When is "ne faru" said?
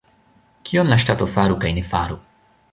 1.79-2.21